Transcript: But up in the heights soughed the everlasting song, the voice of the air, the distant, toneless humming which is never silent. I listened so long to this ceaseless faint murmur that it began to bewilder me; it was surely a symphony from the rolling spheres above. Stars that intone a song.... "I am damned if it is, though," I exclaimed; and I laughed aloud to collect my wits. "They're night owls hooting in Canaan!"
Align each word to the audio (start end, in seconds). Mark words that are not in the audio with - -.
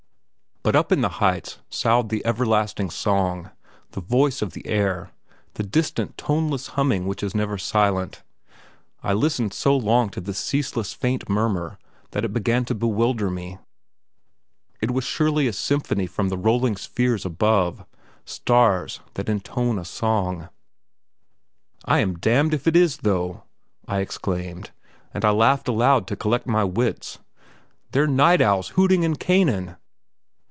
But 0.63 0.75
up 0.75 0.91
in 0.91 1.01
the 1.01 1.09
heights 1.09 1.57
soughed 1.71 2.09
the 2.09 2.23
everlasting 2.23 2.91
song, 2.91 3.49
the 3.93 3.99
voice 3.99 4.43
of 4.43 4.53
the 4.53 4.67
air, 4.67 5.09
the 5.55 5.63
distant, 5.63 6.19
toneless 6.19 6.67
humming 6.77 7.07
which 7.07 7.23
is 7.23 7.33
never 7.33 7.57
silent. 7.57 8.21
I 9.01 9.13
listened 9.13 9.55
so 9.55 9.75
long 9.75 10.09
to 10.11 10.21
this 10.21 10.37
ceaseless 10.37 10.93
faint 10.93 11.27
murmur 11.27 11.79
that 12.11 12.23
it 12.23 12.31
began 12.31 12.63
to 12.65 12.75
bewilder 12.75 13.31
me; 13.31 13.57
it 14.81 14.91
was 14.91 15.03
surely 15.03 15.47
a 15.47 15.53
symphony 15.53 16.05
from 16.05 16.29
the 16.29 16.37
rolling 16.37 16.75
spheres 16.77 17.25
above. 17.25 17.83
Stars 18.23 18.99
that 19.15 19.29
intone 19.29 19.79
a 19.79 19.83
song.... 19.83 20.49
"I 21.85 22.01
am 22.01 22.19
damned 22.19 22.53
if 22.53 22.67
it 22.67 22.75
is, 22.75 22.97
though," 22.97 23.45
I 23.87 24.01
exclaimed; 24.01 24.69
and 25.11 25.25
I 25.25 25.31
laughed 25.31 25.67
aloud 25.67 26.05
to 26.05 26.15
collect 26.15 26.45
my 26.45 26.63
wits. 26.65 27.17
"They're 27.93 28.05
night 28.05 28.41
owls 28.41 28.67
hooting 28.69 29.01
in 29.01 29.15
Canaan!" 29.15 29.75